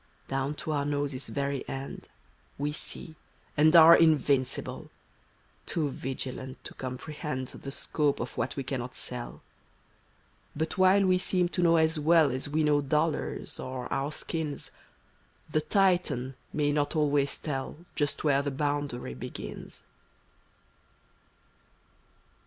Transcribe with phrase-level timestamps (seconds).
[0.29, 2.09] 11281 Down to our nose's very end
[2.57, 3.13] We see,
[3.55, 4.89] and are invincible,—
[5.67, 9.43] Too vigilant to comprehend The scope of what we cannot sell;
[10.55, 14.71] But while we seem to know as well As we know dollars, or our skins,
[15.51, 19.83] The Titan may not always tell Just where the boimdary begins.